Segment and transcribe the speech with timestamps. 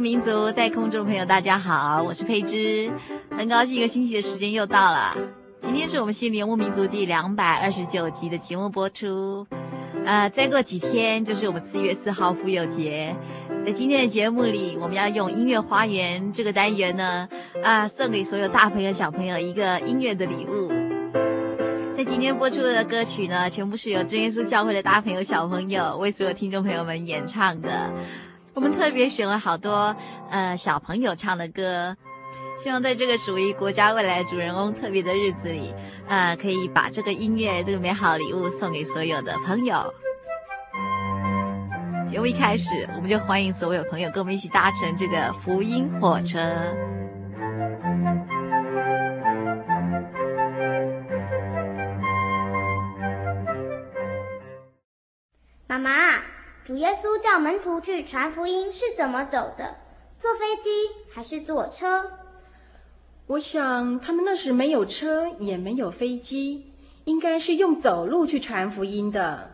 [0.00, 2.90] 民族在空中，朋友大家好，我是佩芝，
[3.36, 5.16] 很高兴一个星期的时间又到了。
[5.58, 9.46] 今天是我们心灵游牧民族第两百二十九集的节目播出。
[10.04, 13.16] 呃，再过几天就是我们四月四号妇幼节，
[13.64, 17.28] 在今天的节目里，我们要用音乐花园这个单元呢，
[17.62, 20.70] 啊、送给所有大朋友小朋友一个音乐的礼物。
[21.96, 27.90] 在今天播出的歌曲呢，全部是由真耶稣教会的大朋友小朋友为所有听众朋友们演唱的。
[28.56, 29.94] 我们特别选了好多
[30.30, 31.94] 呃小朋友唱的歌，
[32.58, 35.74] 希望在这个属于国家未来主人翁特别的日子里，
[36.08, 39.92] 呃，可以把这个音乐这个美好礼物送给所有的朋友。
[42.08, 46.74] 节目一开始，我们就欢迎所有朋友跟我们一起搭乘这个福音火车。
[55.66, 56.35] 妈妈。
[56.66, 59.76] 主耶稣叫门徒去传福音是怎么走的？
[60.18, 60.68] 坐飞机
[61.08, 62.10] 还是坐车？
[63.28, 66.72] 我想他们那时没有车，也没有飞机，
[67.04, 69.52] 应该是用走路去传福音的。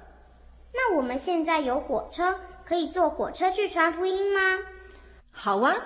[0.72, 4.40] 那我们现在有火车，可以坐火车去传福音吗？
[5.30, 5.76] 好啊，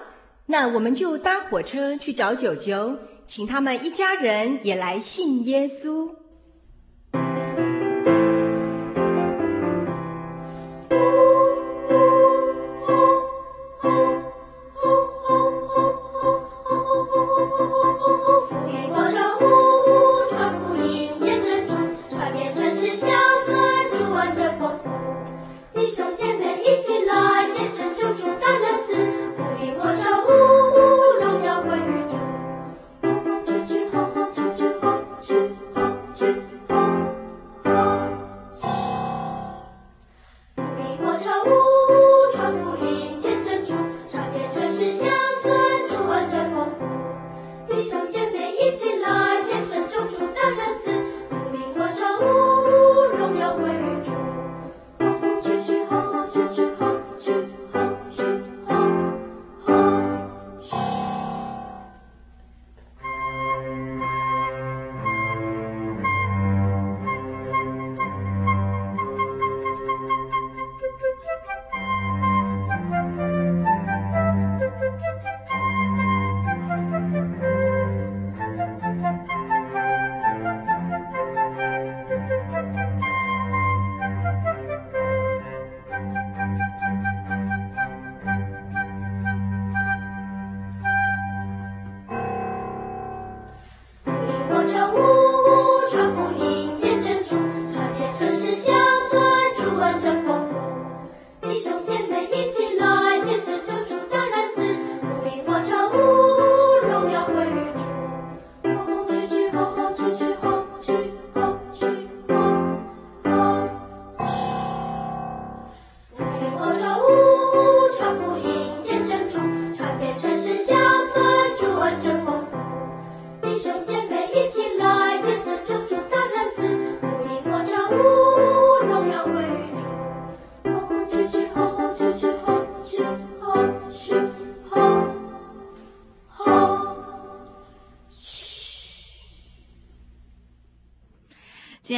[0.47, 6.15] 那我们就搭火车去找九九，请他们一家人也来信耶稣。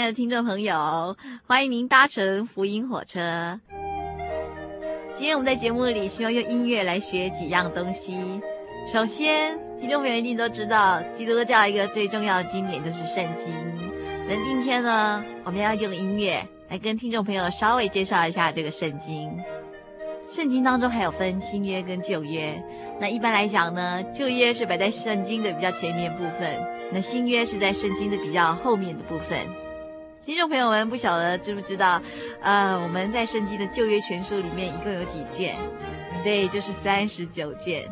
[0.08, 1.14] 的听众朋友，
[1.46, 3.60] 欢迎您搭乘福音火车。
[5.14, 8.16] 今天我们在节目里希望用音乐来学几样东西。
[8.90, 13.52] 首先，听众朋友一定都知道，基督教一个最重要的经典就是圣经。
[14.26, 19.30] 那今天呢，我们要用音乐来跟听众朋友稍微介绍一下这个圣经。
[20.30, 22.58] 圣经当中还有分新约跟旧约。
[22.98, 26.58] 那一般来讲呢，旧约是摆在圣经的比较前面部分，
[26.90, 29.36] 那新约是在圣经的比较后面的部分。
[30.28, 32.02] 听众朋友们，不晓得知不知道，
[32.42, 35.56] 呃，我们在圣经的旧约全书里面一共有几卷？
[36.22, 37.82] 对，就是三十九卷。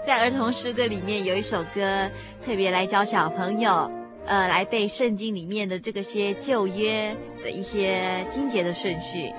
[0.00, 2.08] 在儿童诗歌里面有一首歌，
[2.46, 3.90] 特别来教小朋友，
[4.24, 7.12] 呃，来背圣经里面的这个些旧约
[7.42, 9.32] 的一些经节的顺序。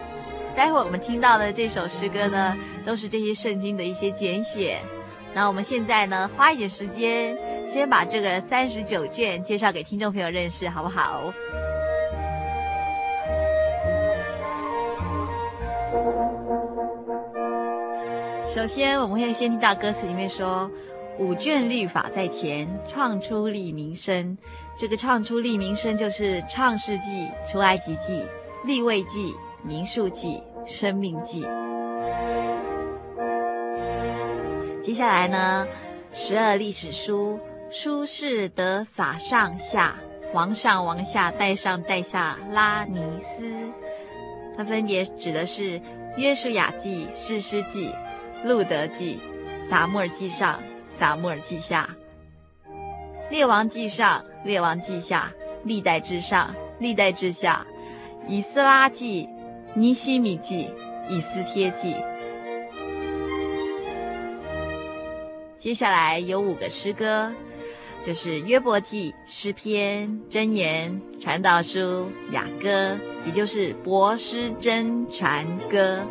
[0.57, 2.53] 待会儿我们听到的这首诗歌呢，
[2.83, 4.77] 都是这些圣经的一些简写。
[5.33, 11.33] 那我们现在呢，花一点时间，先把这个三十九卷介绍给听众朋友认识，好不好？
[18.56, 20.72] 首先，我们会先听到歌词里面说
[21.19, 24.38] ：“五卷律法在前，创出利民生。”
[24.80, 28.13] 这个“创出利民生”就是《创世纪》《出埃及记》
[28.63, 31.44] 《立位记》《民数记》《生命记》。
[34.81, 35.68] 接下来呢，
[36.13, 37.38] 十二历史书，
[37.69, 39.98] 书示得撒上下，
[40.34, 43.54] 王上王下，代上代下，拉尼斯，
[44.56, 45.81] 它分别指的是
[46.16, 47.94] 约书亚记、士师记。
[48.45, 49.19] 路得记、
[49.68, 50.62] 撒母耳记上、
[50.95, 51.89] 撒母耳记下、
[53.31, 55.33] 列王记上、列王记下、
[55.63, 57.65] 历代之上、历代之下、
[58.27, 59.27] 以斯拉记、
[59.74, 60.69] 尼希米记、
[61.09, 61.95] 以斯帖记。
[65.57, 67.33] 接下来有五个诗歌，
[68.06, 72.95] 就是约伯记、诗篇、箴言、传道书、雅歌，
[73.25, 76.06] 也就是伯诗真传歌。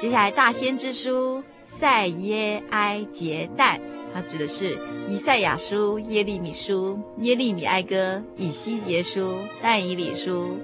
[0.00, 3.78] 接下来，大先知书赛耶埃结代，
[4.14, 10.58] 它指的是以赛亚书、耶利米书、耶利米哀歌、以西结书、但以理书。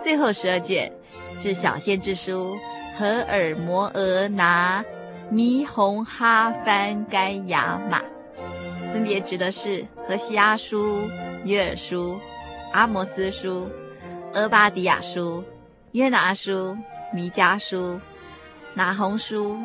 [0.00, 0.92] 最后十二卷
[1.40, 2.56] 是小先知书
[2.96, 4.84] 何尔摩俄拿、
[5.32, 8.00] 弥红哈番该雅玛，
[8.92, 11.00] 分别指的是何西阿书、
[11.42, 12.20] 约珥书、
[12.72, 13.68] 阿摩斯书、
[14.32, 15.42] 俄巴底亚书。
[15.92, 16.76] 约拿书、
[17.14, 17.98] 弥迦书、
[18.74, 19.58] 拿鸿书、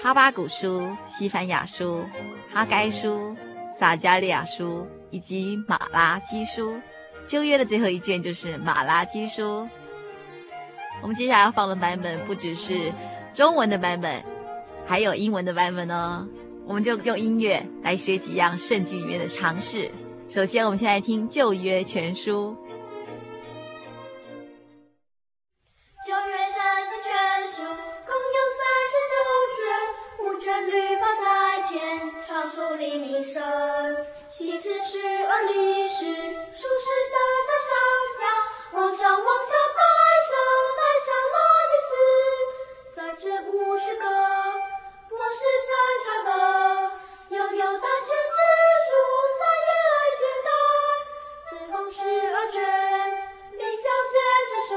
[0.00, 2.04] 哈巴谷书、西番雅书、
[2.52, 3.34] 哈该书、
[3.76, 6.80] 撒迦利亚书以及马拉基书。
[7.26, 9.68] 旧约的最后一卷就是马拉基书。
[11.02, 12.92] 我们接下来要放的版本不只是
[13.32, 14.22] 中文的版本，
[14.86, 16.28] 还有英文的版本哦。
[16.64, 19.90] 我们就用音乐来学几样圣经里面的常识。
[20.28, 22.56] 首先，我们先来听旧约全书。
[34.26, 37.72] 其次是而立时，书示得撒上
[38.18, 38.18] 下，
[38.72, 39.80] 往上往下，代
[40.26, 40.30] 上
[40.76, 41.36] 代下，拉
[41.70, 41.92] 尼斯，
[42.92, 44.02] 在这五十个，
[45.08, 45.70] 伯诗真
[46.04, 46.28] 传歌，
[47.28, 48.36] 又有大先知
[48.84, 48.92] 书，
[49.38, 50.48] 赛耶哀结但，
[51.50, 51.96] 最后十
[52.34, 52.56] 二卷，
[53.52, 54.14] 名小先
[54.48, 54.72] 知书，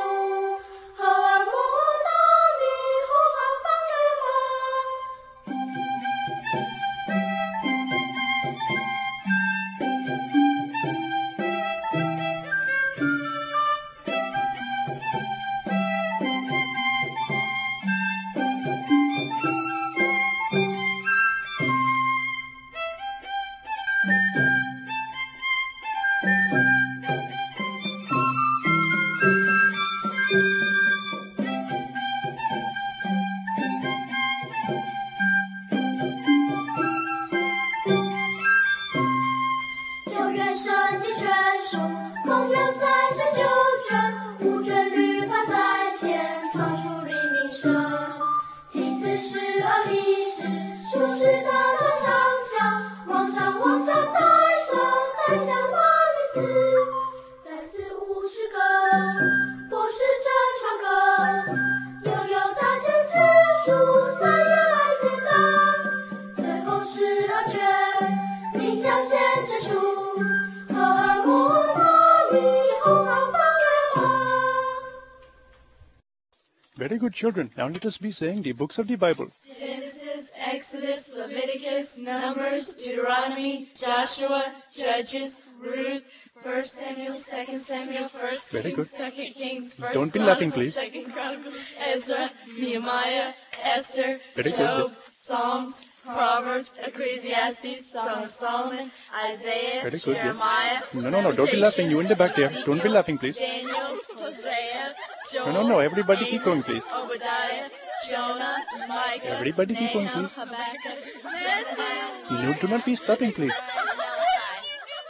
[77.18, 77.50] children.
[77.58, 79.28] Now let us be saying the books of the Bible.
[79.44, 86.06] Genesis, Exodus, Leviticus, Numbers, Deuteronomy, Joshua, Judges, Ruth,
[86.40, 88.88] First Samuel, Second Samuel, First Very Kings, good.
[88.88, 90.76] Second Kings, First Don't be laughing, please.
[90.76, 93.34] Second Chronicles, Ezra, Nehemiah,
[93.64, 95.10] Esther, Very good, Job, yes.
[95.12, 98.92] Psalms, Proverbs, Ecclesiastes, Song of Solomon,
[99.26, 100.40] Isaiah, Very good, yes.
[100.40, 100.82] Jeremiah.
[100.94, 101.90] No, no, no, don't be laughing.
[101.90, 102.50] You in the back there.
[102.66, 103.38] Don't be laughing, please.
[103.38, 104.94] Daniel, Hosea,
[105.32, 106.86] Joel, No, no, no, everybody keep going, please.
[106.88, 107.70] Obadiah,
[108.10, 108.56] Jonah,
[108.88, 110.34] Micah, Everybody keep going, Nahum, please.
[110.34, 110.98] Habakkuk,
[111.28, 113.54] Zephaniah, You do not be stopping, please.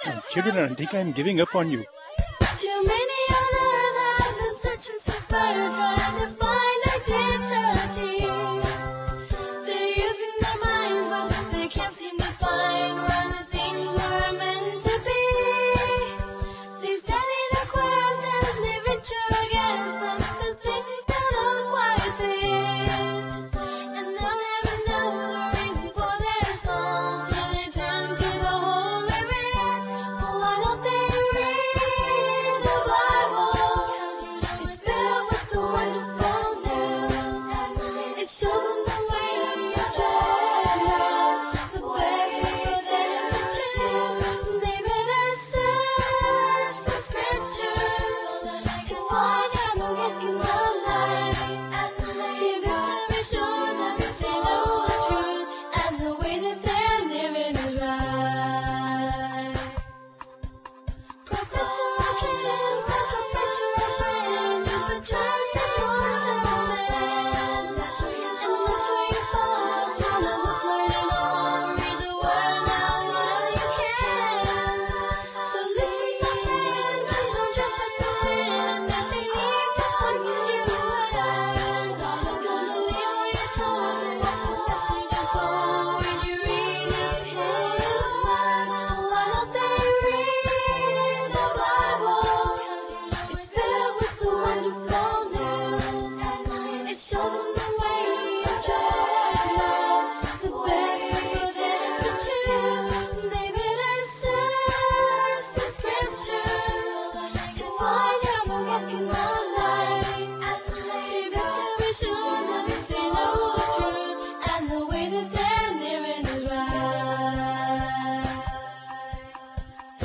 [0.05, 0.21] Malachi.
[0.31, 1.85] Children, I think I'm giving up on you.
[2.57, 7.66] Too many on earth have been searching since birth, trying to find identity.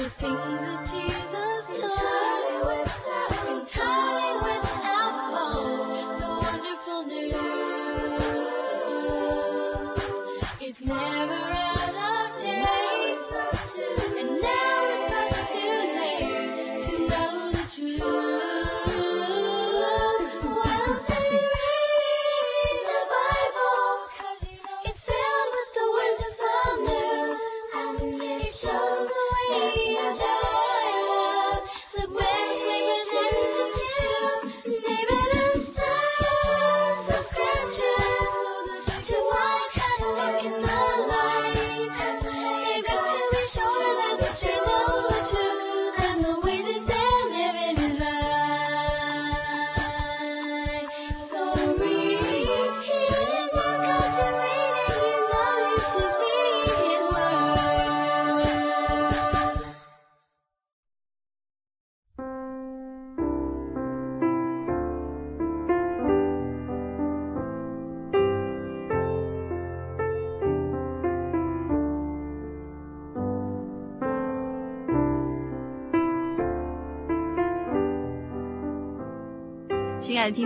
[0.02, 2.21] The things that Jesus taught,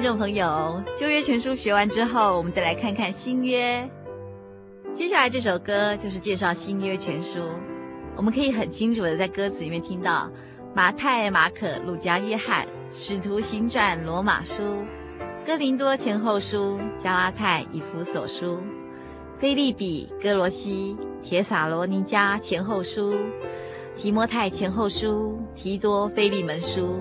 [0.07, 3.91] 众朋友，旧约全书学完之后，我们再来看看新约。
[4.93, 7.41] 接下来这首歌就是介绍新约全书，
[8.15, 10.31] 我们可以很清楚的在歌词里面听到
[10.77, 14.63] 马太、马可、路加、约翰、使徒行传、罗马书、
[15.45, 18.61] 哥林多前后书、加拉太、以弗所书、
[19.41, 23.17] 腓利比、哥罗西、帖撒罗尼迦前后书、
[23.97, 27.01] 提摩太前后书、提多、腓利门书。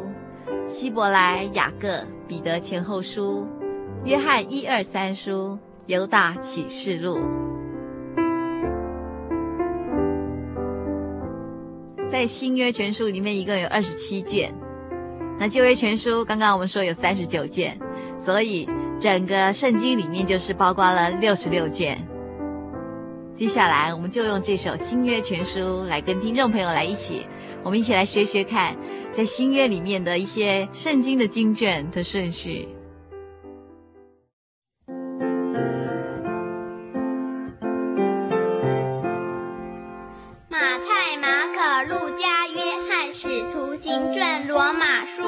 [0.68, 3.46] 希伯来、雅各、彼得前后书、
[4.04, 7.20] 约翰一二三书、犹大启示录。
[12.10, 14.54] 在新约全书里面，一共有二十七卷。
[15.38, 17.78] 那旧约全书刚刚我们说有三十九卷，
[18.18, 18.68] 所以
[19.00, 21.98] 整个圣经里面就是包括了六十六卷。
[23.36, 27.28] 接下来，我们就用这首新约全书来跟听众朋友来一起，
[27.66, 28.78] 我们一起来学学看，
[29.10, 32.70] 在新约里面的一些圣经的经卷的顺序。
[40.48, 45.24] 马太、马可、路加、约翰、使徒行传、罗马书、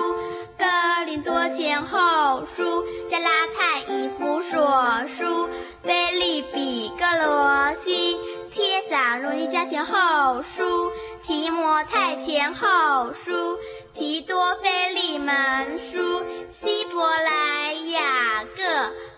[0.60, 0.66] 哥
[1.08, 5.50] 林多前后书、加拉太以弗所书、
[5.82, 8.16] 菲利比、哥罗西。
[8.58, 13.60] 帖撒罗尼迦前后书、提摩太前后书、
[13.94, 18.64] 提多腓利门书、希伯来雅各、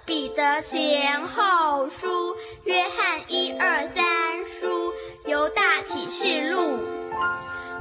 [0.06, 4.92] 彼得前后书、约翰一二三书、
[5.26, 6.78] 犹大启示录。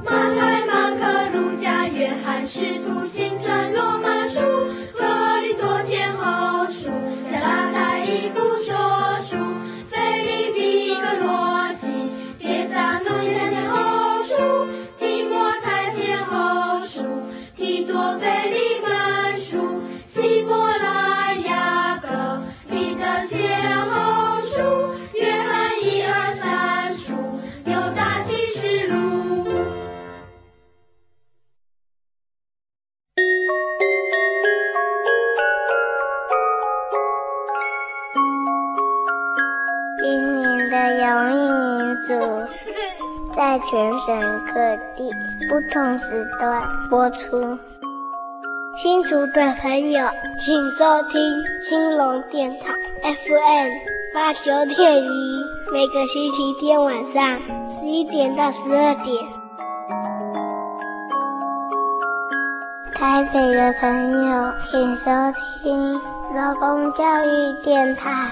[0.05, 4.39] 马太、马可、路加、约翰、使徒行传、罗马书、
[4.97, 6.89] 格林多前后书、
[7.29, 8.88] 加拉太、一弗书
[41.09, 41.37] 年的永义
[41.83, 42.13] 民族
[43.35, 44.53] 在全省各
[44.95, 45.11] 地
[45.49, 47.57] 不同时段播出。
[48.77, 50.07] 新竹的朋友，
[50.39, 51.21] 请收听
[51.61, 52.73] 兴隆电台
[53.03, 53.69] FM
[54.13, 54.43] 八九
[54.75, 57.39] 点一，每个星期天晚上
[57.79, 59.15] 十一点到十二点。
[62.93, 65.11] 台北的朋友，请收
[65.63, 65.99] 听
[66.31, 68.31] 劳工教育电台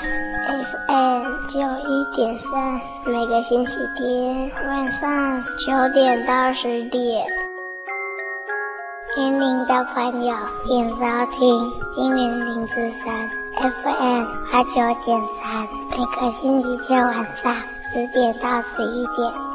[0.88, 7.26] FM 九一点三，每个星期天晚上九点到十点。
[9.16, 10.36] 天灵的朋友，
[10.68, 10.98] 请收
[11.32, 13.12] 听金源林之声
[13.56, 19.47] FM 八九点三，每个星期天晚上十点到十一点。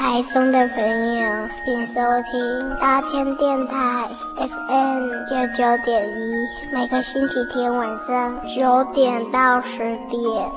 [0.00, 6.34] 台中的朋友，请收听大千电台 FM 九九点一，
[6.72, 10.50] 每个星期天晚上九点到十点。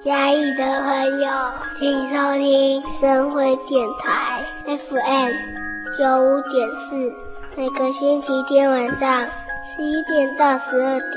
[0.00, 1.30] 嘉义的朋友，
[1.78, 5.32] 请收听深辉电台 FM
[5.98, 7.12] 九五点四，
[7.58, 9.28] 每个星期天晚上
[9.66, 11.12] 十一点到十二点。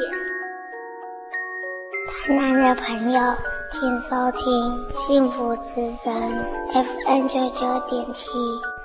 [2.27, 3.21] 台南的朋友，
[3.71, 6.11] 请收听幸福之声
[6.73, 8.31] FM 九九点七，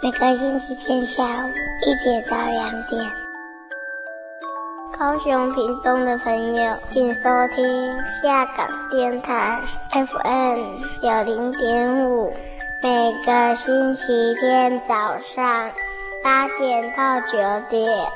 [0.03, 1.49] 每个星期天下午
[1.81, 3.03] 一点到两点。
[4.99, 9.59] 高雄屏东的朋友，请收听下港电台
[9.91, 12.35] FM 九零点五，
[12.83, 15.71] 每个星期天早上
[16.23, 17.39] 八点到九
[17.71, 18.07] 点。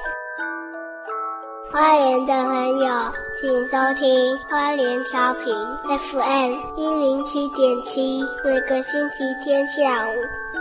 [1.70, 5.54] 花莲的朋友，请收听花莲调频
[5.84, 10.12] FM 一零七点七，每个星期天下午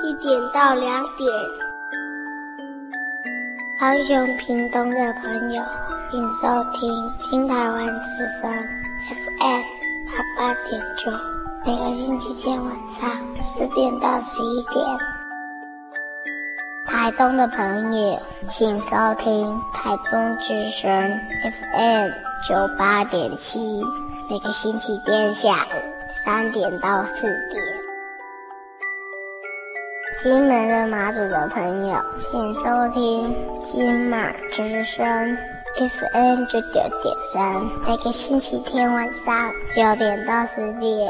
[0.04, 1.32] 一点到两点。
[3.80, 5.64] 高雄屏东的朋友，
[6.12, 6.92] 请收听
[7.22, 8.52] 新台湾之声
[9.10, 9.62] FM
[10.08, 11.12] 八八点九，
[11.66, 13.10] 每个星期天晚上
[13.42, 15.17] 十点到十一点。
[17.08, 22.10] 台东的朋友，请收听台东之声 FM
[22.46, 23.82] 九八点七，
[24.30, 27.64] 每个星期天下午三点到四点。
[30.22, 35.38] 金门的马祖的朋友，请收听金马之声
[35.78, 41.10] FM 九九点三，每个星期天晚上九点到十点。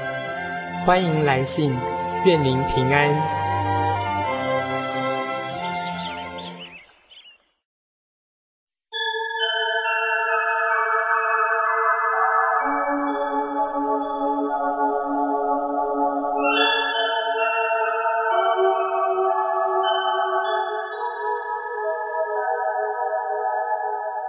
[0.83, 1.77] 欢迎来信，
[2.25, 3.40] 愿您平安。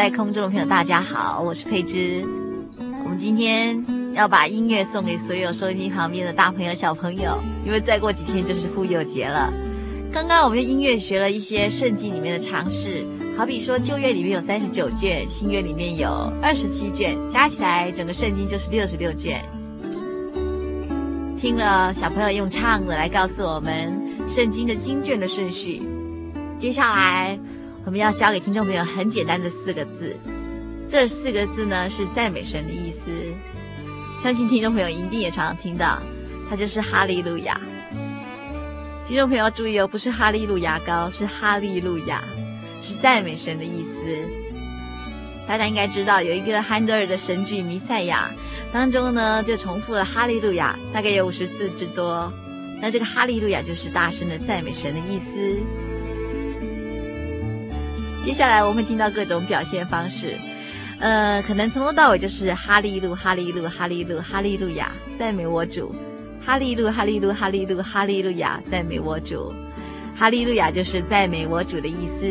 [0.00, 2.24] 在空中的朋友，大家好，我是佩芝。
[3.04, 3.84] 我们今天
[4.14, 9.52] 要把音乐送给所有收音机旁边的大朋友、小朋友，因为再过几天就是妇幼节了。
[10.10, 19.44] 刚刚我们用音乐学了一些圣经里面的常识，好比说旧约里面有三十九卷，新约里面有二十七卷，加起来整个圣经就是六十六卷。
[21.36, 23.92] 听了小朋友用唱的来告诉我们
[24.26, 25.82] 圣经的经卷的顺序，
[26.58, 27.38] 接下来。
[27.84, 30.14] 我们要教给听众朋友很简单的四个字，
[30.86, 33.10] 这四个字呢是赞美神的意思。
[34.22, 36.00] 相信听众朋友一定也常常听到，
[36.48, 37.58] 它就是哈利路亚。
[39.04, 42.22] 听众朋友要注意哦，不是哈利路亚膏，是哈利路亚，
[42.82, 43.92] 是赞美神的意思。
[45.48, 48.30] 大家应该知道有一个韩德尔的神剧《弥赛亚》
[48.72, 52.32] 当中呢，就重复了哈利路亚，大概有五十次之多。
[52.80, 55.58] 那这个哈利路亚就是大声的赞美神的意思。
[58.22, 60.36] 接下来我们会听到各种表现方式，
[60.98, 65.94] 呃，可能从头到尾就是哈利路哈利路哈利路哈利路亚赞美我主，
[66.44, 69.52] 哈利路哈利路哈利路哈利路亚赞美我主，
[70.16, 72.26] 哈利路亚就是赞美我主的意思。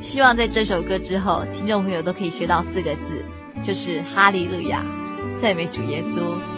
[0.00, 3.22] 希望在这首歌之后，听众朋友都可以学到四个字，
[3.62, 4.82] 就是哈利路亚，
[5.42, 6.49] 赞美主耶稣。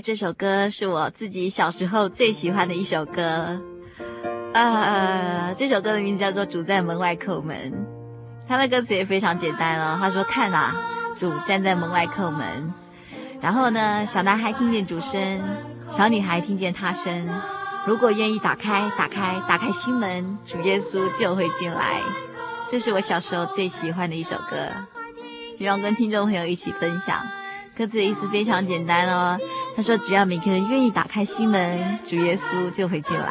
[0.00, 3.60] 这首歌是我自己小时候最喜欢的一首歌，
[4.52, 7.72] 呃，这首歌的名字叫做《主在门外叩门》，
[8.48, 9.96] 它的歌词也非常简单哦。
[9.98, 10.74] 他说：“看啊，
[11.16, 12.74] 主站在门外叩门。”
[13.40, 15.40] 然后呢，小男孩听见主声，
[15.90, 17.28] 小女孩听见他声。
[17.86, 22.00] 如果愿意打开，打开，打开心门，主耶稣就会进来。
[22.68, 24.56] 这是我小时候最喜欢的一首歌，
[25.56, 27.24] 希望跟听众朋友一起分享。
[27.76, 29.38] 歌词的意思非常简单哦，
[29.76, 33.30] 他说：“只要每个人愿意打开心门，主耶稣就会进来。”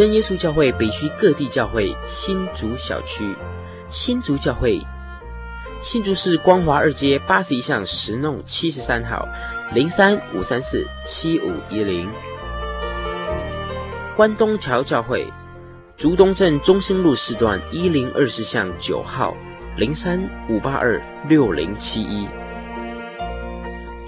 [0.00, 3.36] 真耶稣教会北区各地教会新竹小区，
[3.90, 4.80] 新竹教会，
[5.82, 9.28] 新竹市光华二街八十一巷十弄七十三号，
[9.74, 12.10] 零三五三四七五一零。
[14.16, 15.30] 关东桥教会，
[15.98, 19.36] 竹东镇中兴路四段一零二四巷九号，
[19.76, 22.26] 零三五八二六零七一。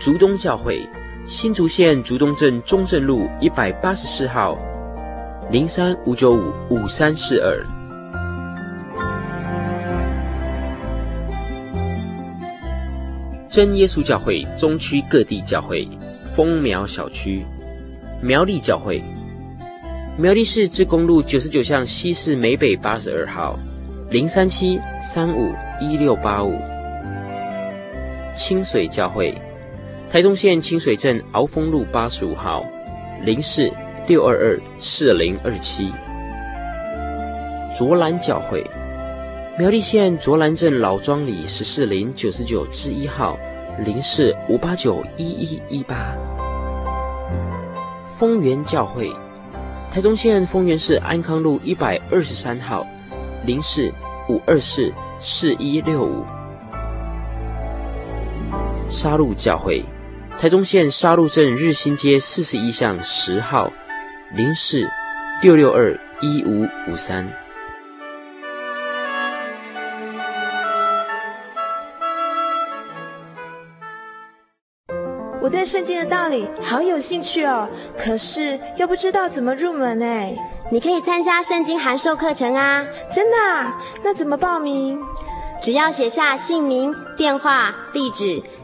[0.00, 0.88] 竹东教会，
[1.26, 4.58] 新竹县竹东镇中正路一百八十四号。
[5.50, 7.66] 零三五九五五三四二，
[13.50, 15.86] 真耶稣教会中区各地教会，
[16.34, 17.44] 丰苗小区，
[18.22, 19.02] 苗栗教会，
[20.16, 23.58] 苗栗市志公路九十九巷西市美北八十二号，
[24.10, 26.56] 零三七三五一六八五，
[28.34, 29.34] 清水教会，
[30.08, 32.64] 台东县清水镇鳌峰路八十五号，
[33.22, 33.70] 零四。
[34.08, 35.92] 六二二四零二七，
[37.72, 38.68] 卓兰教会，
[39.56, 43.38] 苗栗县卓兰镇老庄里十四零九十九之一号，
[43.84, 46.16] 零四五八九一一一八。
[48.18, 49.08] 丰原教会，
[49.92, 52.84] 台中县丰原市安康路一百二十三号，
[53.46, 53.88] 零四
[54.28, 56.24] 五二四四一六五。
[58.90, 59.84] 沙鹿教会，
[60.40, 63.72] 台中县沙鹿镇日新街四十一巷十号。
[64.34, 64.88] 零四
[65.42, 67.30] 六六二一五五三。
[75.42, 77.68] 我对圣经的道理好有兴趣哦，
[77.98, 80.34] 可是又不知道怎么入门哎。
[80.70, 82.86] 你可以参加圣经函授课程啊！
[83.10, 83.78] 真的啊？
[84.02, 84.98] 那怎么报名？
[85.60, 88.42] 只要写下姓名、电话、地址。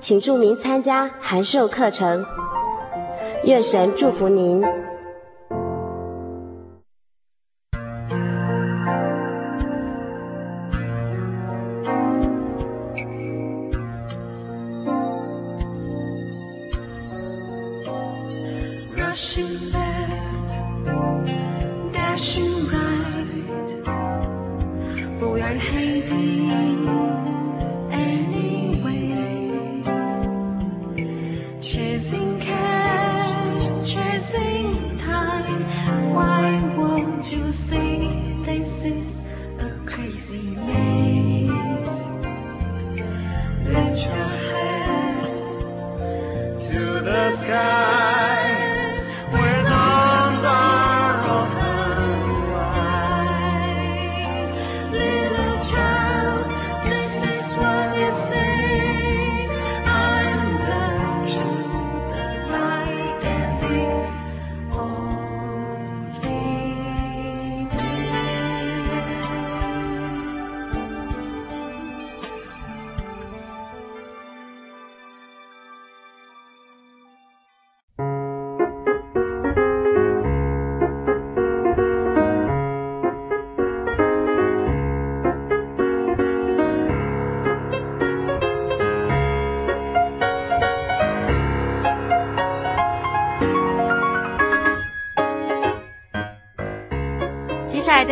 [0.00, 2.24] 请注明参加函授课程，
[3.44, 4.62] 愿神祝福您。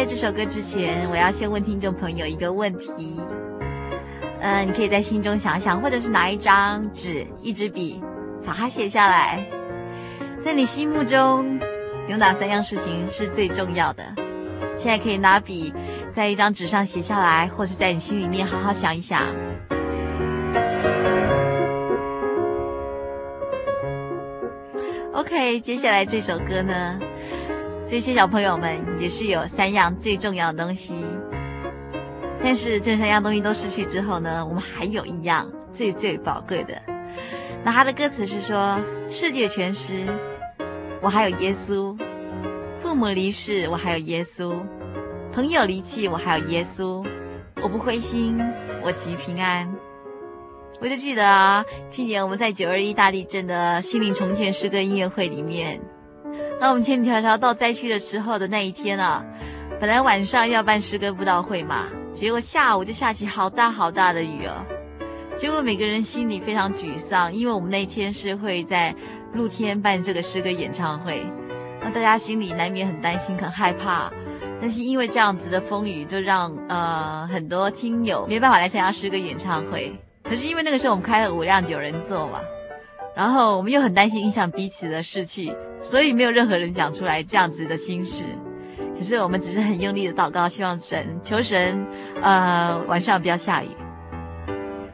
[0.09, 3.21] 这首歌之前，我要先问听众朋友一个问题。
[4.41, 8.01] 呃，你可以在心中想一想，或者是拿一张纸、一支笔，
[8.47, 9.45] 把它写下来。
[10.41, 11.59] 在你心目中，
[12.07, 14.05] 有哪三样事情是最重要的？
[14.77, 15.75] 现在可以拿笔
[16.13, 19.23] 在一张纸上写下来，或是在你心里面好好想一想。
[25.13, 27.01] OK，接下来这首歌呢，
[27.89, 30.97] 这些小朋友们也是有三样最重要的东西，
[32.41, 36.75] 但是这三样东西都失去之后呢，我们还有一样最最宝贵的。
[37.63, 38.77] 那他的歌词是说：
[39.09, 40.05] 世界全失，
[41.01, 41.97] 我还有耶稣；
[42.77, 44.53] 父母离世，我还有耶稣；
[45.33, 47.07] 朋友离弃，我还有耶稣。
[47.63, 48.37] 我不灰心，
[48.83, 49.73] 我极平安。
[50.81, 55.81] 我就记得啊，去年我们在九二一大地震的心灵重建诗歌音乐会里面。
[56.59, 59.23] 当我们千里迢迢到灾区的时候的那一天啊，
[59.79, 64.65] 本来晚上要办诗歌布道会嘛，结果下午就下起好大好大的雨哦。
[65.37, 68.95] 结果每个人心里非常沮丧，因为我们那一天是会在
[69.35, 71.27] 露天办这个诗歌演唱会，
[71.83, 74.11] 那大家心里难免很担心、很害怕。
[74.59, 79.95] 但是因为这样子的风雨，就让呃很多听友没办法来参加诗歌演唱会。
[80.25, 82.41] 可是因为那个时候我们开了五辆九人座嘛，
[83.15, 88.25] 然后我们又很担心影响彼此的士气，所以没有任何人讲出来这样子的心事。
[88.97, 91.87] 可是我们只是很用力的祷告，希望神求神，
[92.23, 93.69] 呃，晚上不要下雨。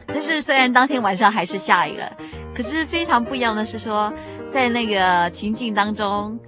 [0.07, 2.11] 但是虽然当天晚上还是下雨了，
[2.53, 4.13] 可是非常不一样的是说，
[4.51, 6.39] 在那个情境当中，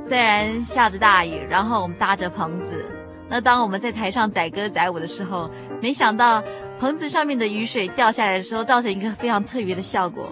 [0.00, 2.84] 虽然下着大雨，然后我们搭着棚子，
[3.28, 5.50] 那当我们在台上载歌载舞的时候，
[5.80, 6.42] 没想到。
[6.76, 10.28] 棚子上面的雨水掉下来的时候，造成一个非常特别的效果，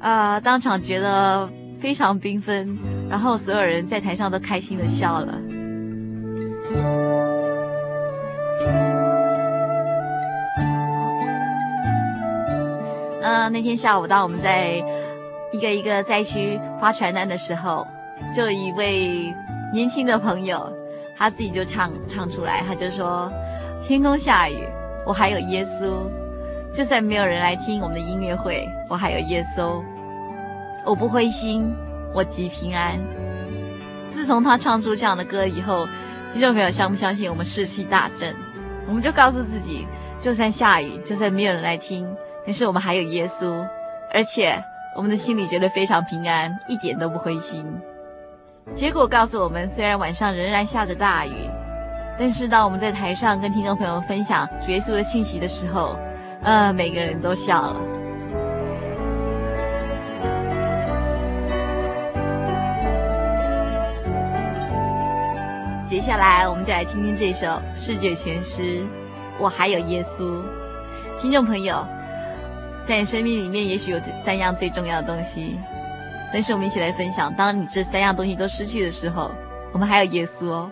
[0.00, 1.48] 呃，当场觉得
[1.80, 2.76] 非常缤纷，
[3.08, 5.38] 然后所有人在台上都开心的笑了。
[13.22, 14.82] 嗯，那天下午，当我们在
[15.52, 17.86] 一个一个灾区发传单的时候，
[18.34, 19.34] 就有一位
[19.72, 20.72] 年轻的朋友，
[21.16, 23.30] 他自己就唱唱出来，他就说
[23.86, 24.66] ：“天空下雨。”
[25.06, 25.92] 我还有耶稣，
[26.74, 29.80] 就算没有人来听我们的音乐会，我还有耶稣。
[30.86, 31.74] 我不灰心，
[32.14, 32.96] 我极平安。
[34.08, 35.84] 自从他唱出这样的歌以后，
[36.32, 38.32] 听众朋友相不相信我们士气大振？
[38.86, 39.84] 我们就告诉自己，
[40.20, 42.08] 就算下雨，就算没有人来听，
[42.44, 43.66] 但是我们还有耶稣，
[44.14, 44.62] 而且
[44.94, 47.66] 我们的心里觉得非常平安，一点都不灰心。
[48.72, 51.32] 结果告诉我们，虽然晚上仍然下着大雨。
[52.18, 55.98] 但是当我们在台上跟听众朋友们分享主耶稣的信息的时候，
[56.42, 57.95] 呃，每个人都笑了。
[65.88, 68.82] 接下来，我们就来听听这首《世界全诗》，
[69.38, 70.42] 我还有耶稣。
[71.20, 71.86] 听众朋友，
[72.88, 75.56] 在你生命里面也许有这三样最重要的东西，
[76.32, 79.30] 但是我们一起来分享，当你这三样东西都失去的时候，
[79.72, 80.70] 我们还有耶稣哦。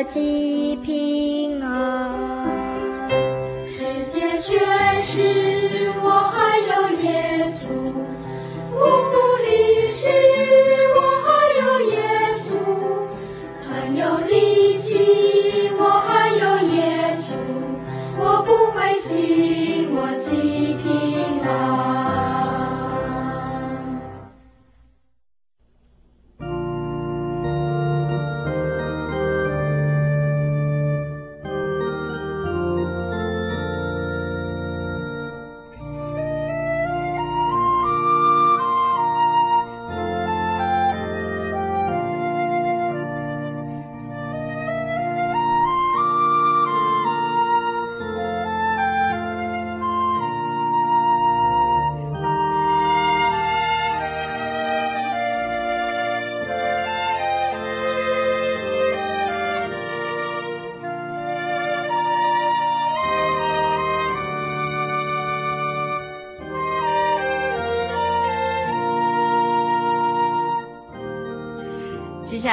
[0.00, 1.68] 心，我极平安。
[3.68, 6.72] 世界全是我还有
[7.02, 7.66] 耶稣，
[8.72, 9.12] 父母
[9.44, 10.08] 离世
[10.96, 11.28] 我还
[11.60, 11.94] 有耶
[12.38, 12.48] 稣，
[13.68, 16.78] 朋友离弃我还有耶
[17.14, 17.28] 稣，
[18.18, 19.49] 我不灰心，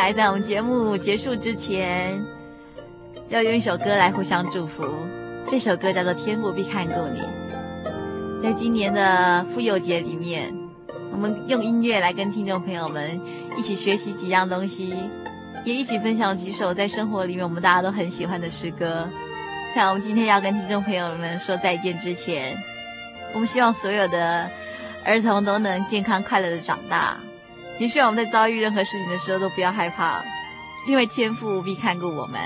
[0.07, 2.17] 来，在我们节目结束之前，
[3.27, 4.85] 要用一首歌来互相祝福。
[5.45, 7.19] 这首歌叫做《天不必看顾你》。
[8.41, 10.55] 在今年的妇幼节里面，
[11.11, 13.19] 我们用音乐来跟听众朋友们
[13.57, 14.95] 一起学习几样东西，
[15.65, 19.09] 也一起分享几首在生活里面我们大家都很喜欢的诗歌。
[19.75, 22.57] 在我们今天要跟听众朋友们说再见之前，
[23.33, 24.49] 我们希望所有的
[25.03, 27.17] 儿童都能健康快乐的长大。
[27.79, 30.21] 也希望我们在遭遇任何事情的时候都不要害怕，
[30.87, 32.39] 因为天父必看顾我们。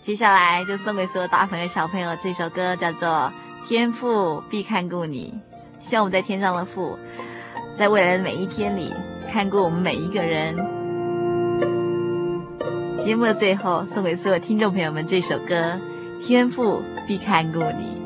[0.00, 3.08] 接下来就送给所有大朋友小朋友这首歌，叫做
[3.68, 5.34] 《天父必看顾你》。
[5.84, 6.98] 希望我们在天上的父，
[7.74, 8.94] 在未来的每一天里
[9.30, 10.54] 看顾我们每一个人。
[12.98, 15.54] 节目的最后，送给所有听众朋友们这首歌
[16.26, 18.00] 《天父必看顾你》。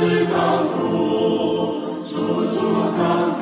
[0.00, 2.56] 是高度处处
[2.96, 3.37] 看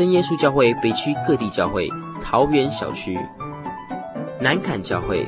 [0.00, 1.86] 真耶稣教会北区各地教会，
[2.22, 3.20] 桃园小区，
[4.40, 5.26] 南坎教会，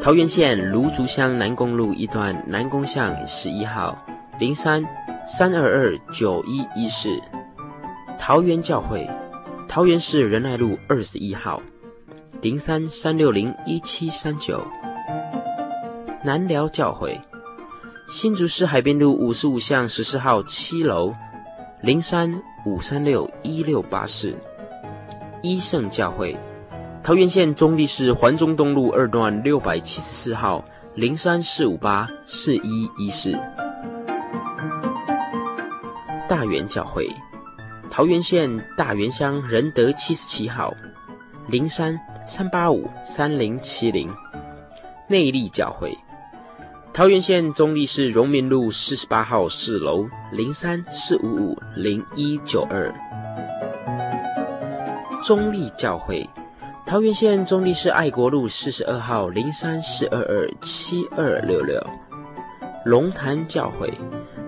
[0.00, 3.94] 桃园县芦竹乡南公路一段南宫巷十一号
[4.40, 4.82] 零三
[5.26, 7.20] 三二二九一一四，
[8.18, 9.06] 桃园教会，
[9.68, 11.60] 桃园市仁爱路二十一号
[12.40, 14.66] 零三三六零一七三九，
[16.24, 17.20] 南寮教会，
[18.08, 21.14] 新竹市海边路五十五巷十四号七楼
[21.82, 22.42] 零三。
[22.64, 24.34] 五三六一六八四，
[25.42, 26.36] 一圣教会，
[27.02, 33.32] 桃园县中坜市环中东路二段六百七十四号零三四五八四一一四，
[36.28, 37.08] 大园教会，
[37.90, 40.74] 桃园县大园乡仁德七十七号
[41.48, 44.12] 零三三八五三零七零，
[45.06, 45.96] 内力教会。
[46.98, 52.92] 桃园县中坜市荣民路四十八号四楼零三四五五零一九二，
[55.22, 56.28] 中坜教会，
[56.84, 61.80] 桃园县中坜市爱国路四十二号零三四二二七二六六，
[62.84, 63.96] 龙潭教会，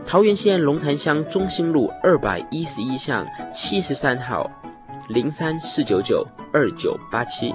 [0.04, 3.24] 桃园县龙潭乡中心路二百一十一巷
[3.54, 4.50] 七十三号
[5.08, 7.54] 零三四九九二九八七。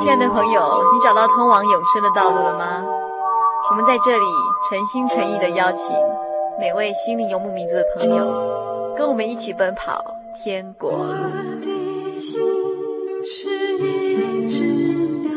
[0.00, 2.84] 亲爱的朋友，你找到通往永生的道路了吗？
[3.70, 4.24] 我们在这里
[4.68, 5.94] 诚心诚意地邀请
[6.58, 10.02] 每位心灵游牧民族的朋友，跟我们一起奔跑
[10.42, 10.90] 天国。
[10.90, 11.14] 我
[11.60, 12.42] 的心
[13.24, 13.48] 是
[13.78, 14.64] 一只
[15.28, 15.32] 鸟，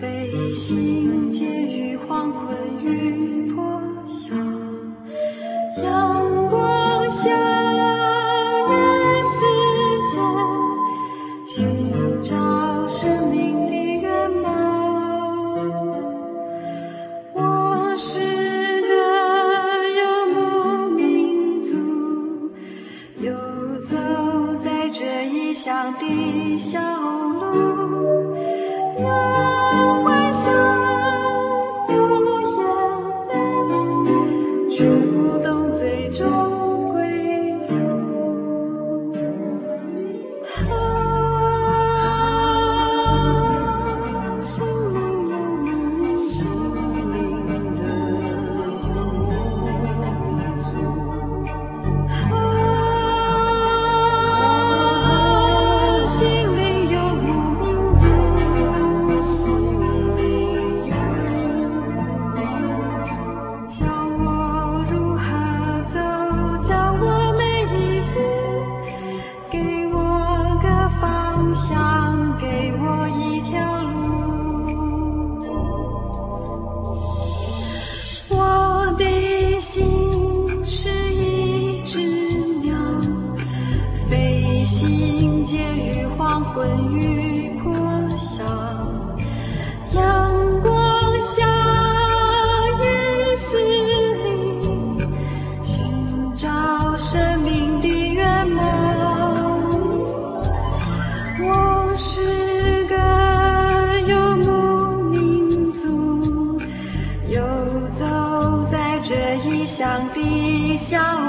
[0.00, 3.62] 飞行介于黄昏与破
[4.06, 4.34] 晓，
[5.82, 7.55] 阳光下。
[26.58, 26.95] 笑
[110.86, 111.25] 笑。